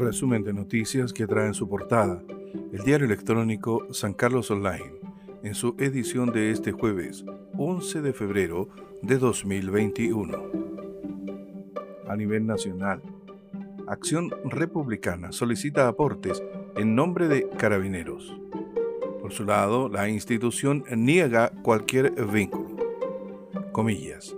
Resumen 0.00 0.42
de 0.42 0.54
noticias 0.54 1.12
que 1.12 1.26
trae 1.26 1.46
en 1.46 1.52
su 1.52 1.68
portada 1.68 2.22
el 2.72 2.82
diario 2.84 3.04
electrónico 3.04 3.86
San 3.92 4.14
Carlos 4.14 4.50
Online 4.50 4.94
en 5.42 5.54
su 5.54 5.76
edición 5.78 6.32
de 6.32 6.52
este 6.52 6.72
jueves 6.72 7.22
11 7.58 8.00
de 8.00 8.14
febrero 8.14 8.70
de 9.02 9.18
2021. 9.18 10.42
A 12.08 12.16
nivel 12.16 12.46
nacional, 12.46 13.02
Acción 13.86 14.30
Republicana 14.44 15.32
solicita 15.32 15.86
aportes 15.86 16.42
en 16.76 16.94
nombre 16.94 17.28
de 17.28 17.50
carabineros. 17.50 18.34
Por 19.20 19.34
su 19.34 19.44
lado, 19.44 19.90
la 19.90 20.08
institución 20.08 20.82
niega 20.96 21.52
cualquier 21.62 22.12
vínculo. 22.24 22.74
Comillas. 23.72 24.34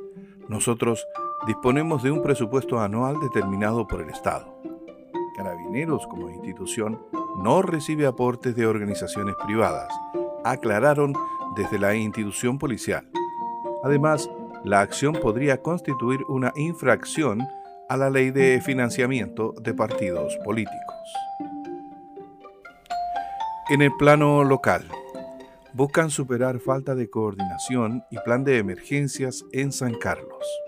Nosotros 0.48 1.06
disponemos 1.46 2.02
de 2.02 2.10
un 2.10 2.20
presupuesto 2.20 2.80
anual 2.80 3.21
determinado 3.21 3.86
por 3.86 4.02
el 4.02 4.10
Estado. 4.10 4.51
Carabineros 5.36 6.07
como 6.07 6.31
institución 6.31 7.00
no 7.39 7.63
recibe 7.63 8.07
aportes 8.07 8.54
de 8.54 8.67
organizaciones 8.67 9.35
privadas, 9.45 9.93
aclararon 10.45 11.14
desde 11.57 11.79
la 11.79 11.95
institución 11.95 12.58
policial. 12.58 13.08
Además, 13.82 14.31
la 14.64 14.81
acción 14.81 15.14
podría 15.14 15.61
constituir 15.61 16.21
una 16.29 16.53
infracción 16.57 17.46
a 17.89 17.96
la 17.96 18.11
ley 18.11 18.31
de 18.31 18.61
financiamiento 18.61 19.55
de 19.61 19.75
partidos 19.75 20.36
políticos. 20.45 20.96
En 23.71 23.83
el 23.83 23.93
plano 23.96 24.44
local, 24.44 24.86
buscan 25.72 26.11
superar 26.11 26.58
falta 26.58 26.94
de 26.94 27.08
coordinación 27.08 28.05
y 28.11 28.19
plan 28.19 28.44
de 28.44 28.58
emergencias 28.58 29.44
en 29.53 29.72
San 29.72 29.94
Carlos. 29.94 30.61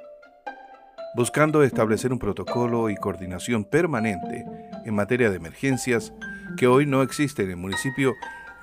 Buscando 1.14 1.62
establecer 1.62 2.12
un 2.12 2.18
protocolo 2.18 2.90
y 2.90 2.96
coordinación 2.96 3.64
permanente 3.64 4.44
en 4.84 4.94
materia 4.94 5.30
de 5.30 5.36
emergencias 5.36 6.12
que 6.56 6.66
hoy 6.66 6.86
no 6.86 7.02
existe 7.02 7.44
en 7.44 7.50
el 7.50 7.56
municipio, 7.56 8.14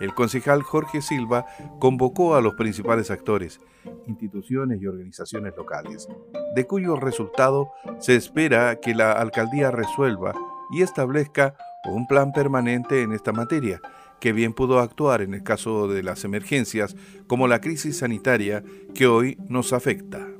el 0.02 0.14
concejal 0.14 0.62
Jorge 0.62 1.02
Silva 1.02 1.46
convocó 1.80 2.36
a 2.36 2.42
los 2.42 2.56
principales 2.56 3.10
actores, 3.10 3.62
instituciones 4.06 4.82
y 4.82 4.88
organizaciones 4.88 5.54
locales, 5.56 6.10
de 6.54 6.68
cuyo 6.68 6.98
resultado 6.98 7.72
se 8.00 8.16
espera 8.16 8.82
que 8.82 8.96
la 8.96 9.14
alcaldía 9.14 9.72
resuelva 9.72 10.34
y 10.74 10.82
establezca 10.82 11.56
un 11.86 12.06
plan 12.06 12.34
permanente 12.34 13.02
en 13.02 13.14
esta 13.14 13.32
materia, 13.32 13.80
que 14.20 14.34
bien 14.34 14.54
pudo 14.54 14.80
actuar 14.80 15.22
en 15.22 15.34
el 15.34 15.44
caso 15.44 15.88
de 15.88 16.04
las 16.04 16.26
emergencias 16.26 16.98
como 17.28 17.48
la 17.48 17.62
crisis 17.62 18.00
sanitaria 18.00 18.62
que 18.94 19.08
hoy 19.08 19.38
nos 19.48 19.72
afecta. 19.72 20.31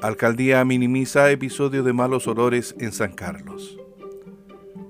Alcaldía 0.00 0.64
minimiza 0.64 1.28
episodio 1.32 1.82
de 1.82 1.92
malos 1.92 2.28
olores 2.28 2.76
en 2.78 2.92
San 2.92 3.12
Carlos. 3.12 3.76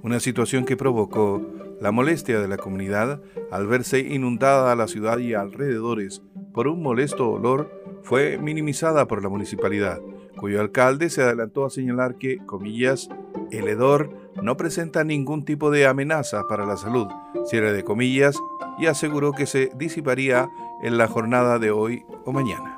Una 0.03 0.21
situación 0.21 0.67
que 0.67 0.77
provocó 0.77 1.41
la 1.81 1.93
molestia 1.93 2.41
de 2.41 2.47
la 2.47 2.59
comunidad 2.59 3.23
al 3.51 3.67
verse 3.67 4.01
inundada 4.01 4.77
la 4.77 4.87
ciudad 4.87 5.17
y 5.17 5.33
alrededores 5.33 6.21
por 6.53 6.69
un 6.69 6.83
molesto 6.83 7.31
olor 7.31 7.73
fue 8.03 8.37
minimizada 8.37 9.09
por 9.09 9.23
la 9.23 9.31
municipalidad, 9.31 9.99
cuyo 10.37 10.61
alcalde 10.61 11.09
se 11.09 11.23
adelantó 11.23 11.65
a 11.65 11.71
señalar 11.71 12.17
que, 12.17 12.37
comillas, 12.45 13.09
el 13.51 13.67
hedor 13.67 14.11
no 14.43 14.59
presenta 14.59 15.05
ningún 15.05 15.43
tipo 15.43 15.71
de 15.71 15.87
amenaza 15.87 16.47
para 16.49 16.67
la 16.67 16.77
salud, 16.77 17.09
cierre 17.47 17.73
de 17.73 17.83
comillas, 17.83 18.39
y 18.79 18.87
aseguró 18.87 19.33
que 19.33 19.47
se 19.47 19.71
disiparía 19.75 20.51
en 20.83 20.99
la 20.99 21.09
jornada 21.09 21.59
de 21.59 21.71
hoy 21.71 22.05
o 22.27 22.33
mañana. 22.33 22.78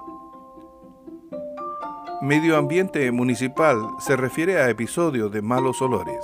Medio 2.23 2.59
ambiente 2.59 3.11
municipal 3.13 3.79
se 3.99 4.15
refiere 4.15 4.59
a 4.61 4.69
episodios 4.69 5.33
de 5.33 5.41
malos 5.41 5.81
olores. 5.81 6.23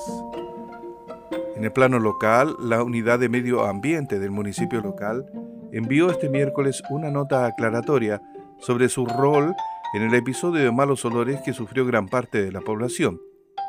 En 1.57 1.65
el 1.65 1.73
plano 1.73 1.99
local, 1.99 2.55
la 2.61 2.83
unidad 2.83 3.19
de 3.19 3.31
medio 3.31 3.65
ambiente 3.65 4.19
del 4.19 4.31
municipio 4.31 4.83
local 4.83 5.25
envió 5.73 6.11
este 6.11 6.29
miércoles 6.29 6.83
una 6.91 7.11
nota 7.11 7.47
aclaratoria 7.47 8.21
sobre 8.59 8.91
su 8.91 9.07
rol 9.07 9.55
en 9.95 10.03
el 10.03 10.15
episodio 10.15 10.63
de 10.63 10.71
malos 10.71 11.03
olores 11.07 11.41
que 11.41 11.55
sufrió 11.55 11.87
gran 11.87 12.09
parte 12.09 12.45
de 12.45 12.53
la 12.53 12.61
población 12.61 13.19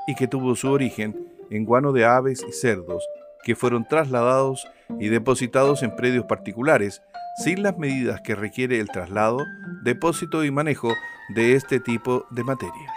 y 0.06 0.16
que 0.16 0.28
tuvo 0.28 0.58
su 0.58 0.70
origen 0.70 1.16
en 1.50 1.64
guano 1.64 1.94
de 1.94 2.04
aves 2.04 2.46
y 2.46 2.52
cerdos 2.52 3.08
que 3.46 3.56
fueron 3.56 3.88
trasladados 3.88 4.68
y 5.00 5.08
depositados 5.08 5.82
en 5.82 5.96
predios 5.96 6.26
particulares 6.26 7.02
sin 7.38 7.64
las 7.64 7.78
medidas 7.78 8.20
que 8.20 8.36
requiere 8.36 8.82
el 8.82 8.90
traslado, 8.90 9.38
depósito 9.84 10.44
y 10.44 10.52
manejo 10.52 10.92
de 11.30 11.54
este 11.54 11.80
tipo 11.80 12.26
de 12.32 12.44
materia. 12.44 12.94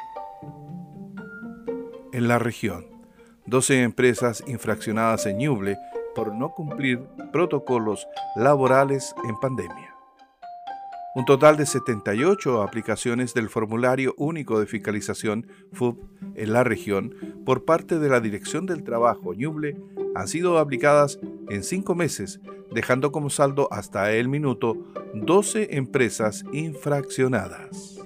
En 2.12 2.28
la 2.28 2.38
región, 2.38 2.86
12 3.46 3.82
empresas 3.82 4.44
infraccionadas 4.46 5.26
en 5.26 5.38
Ñuble 5.38 5.78
por 6.14 6.34
no 6.34 6.50
cumplir 6.50 7.00
protocolos 7.32 8.06
laborales 8.36 9.14
en 9.28 9.36
pandemia. 9.38 9.94
Un 11.16 11.24
total 11.24 11.56
de 11.56 11.66
78 11.66 12.62
aplicaciones 12.62 13.34
del 13.34 13.48
Formulario 13.48 14.14
Único 14.16 14.60
de 14.60 14.66
Fiscalización 14.66 15.48
FUP 15.72 16.04
en 16.36 16.52
la 16.52 16.62
región 16.62 17.16
por 17.44 17.64
parte 17.64 17.98
de 17.98 18.08
la 18.08 18.20
Dirección 18.20 18.64
del 18.66 18.84
Trabajo 18.84 19.34
Ñuble 19.34 19.76
han 20.14 20.28
sido 20.28 20.58
aplicadas 20.58 21.18
en 21.48 21.64
cinco 21.64 21.96
meses, 21.96 22.40
dejando 22.70 23.10
como 23.10 23.28
saldo 23.28 23.68
hasta 23.72 24.12
el 24.12 24.28
minuto 24.28 24.76
12 25.14 25.76
empresas 25.76 26.44
infraccionadas. 26.52 27.99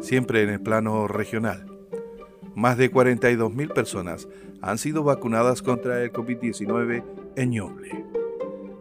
Siempre 0.00 0.42
en 0.42 0.50
el 0.50 0.60
plano 0.60 1.06
regional. 1.08 1.66
Más 2.54 2.76
de 2.76 2.90
42.000 2.90 3.72
personas 3.72 4.28
han 4.62 4.78
sido 4.78 5.04
vacunadas 5.04 5.62
contra 5.62 6.02
el 6.02 6.12
COVID-19 6.12 7.04
en 7.36 7.50
Ñuble. 7.50 8.04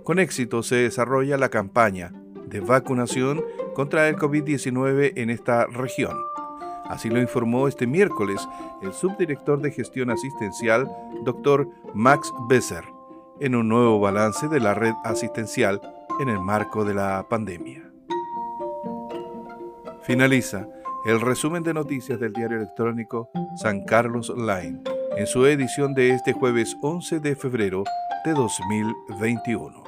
Con 0.04 0.20
éxito 0.20 0.64
se 0.64 0.76
desarrolla 0.76 1.38
la 1.38 1.50
campaña 1.50 2.14
de 2.48 2.62
vacunación 2.62 3.44
contra 3.76 4.08
el 4.10 4.16
COVID-19 4.16 5.14
en 5.16 5.30
esta 5.30 5.66
región. 5.68 6.18
Así 6.86 7.10
lo 7.10 7.22
informó 7.22 7.68
este 7.68 7.86
miércoles 7.86 8.48
el 8.82 8.94
subdirector 8.94 9.62
de 9.62 9.72
gestión 9.72 10.10
asistencial, 10.10 10.90
doctor 11.24 11.70
Max 11.94 12.34
Besser, 12.50 12.84
en 13.40 13.56
un 13.56 13.68
nuevo 13.68 14.00
balance 14.00 14.48
de 14.48 14.60
la 14.60 14.74
red 14.74 14.94
asistencial 15.04 15.80
en 16.20 16.30
el 16.30 16.40
marco 16.40 16.84
de 16.84 16.96
la 16.96 17.28
pandemia. 17.30 17.90
Finaliza 20.02 20.68
el 21.06 21.22
resumen 21.22 21.64
de 21.64 21.74
noticias 21.74 22.20
del 22.20 22.34
diario 22.34 22.58
electrónico 22.58 23.30
San 23.56 23.84
Carlos 23.86 24.30
Online 24.30 24.82
en 25.18 25.28
su 25.28 25.46
edición 25.46 25.94
de 25.94 26.10
este 26.12 26.34
jueves 26.34 26.76
11 26.82 27.20
de 27.20 27.36
febrero 27.36 27.84
de 28.26 28.34
2021. 28.34 29.84